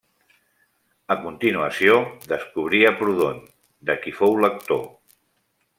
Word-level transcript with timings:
A 1.15 1.17
continuació, 1.25 1.99
descobrí 2.33 2.81
a 2.91 2.93
Proudhon, 3.03 3.41
de 3.91 4.01
qui 4.07 4.19
fou 4.23 4.39
lector. 4.49 4.87